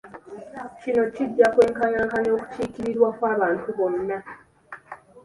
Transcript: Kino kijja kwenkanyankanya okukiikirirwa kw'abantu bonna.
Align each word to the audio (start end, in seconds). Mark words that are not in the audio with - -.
Kino 0.81 1.03
kijja 1.15 1.47
kwenkanyankanya 1.53 2.29
okukiikirirwa 2.37 3.09
kw'abantu 3.17 3.67
bonna. 3.77 4.17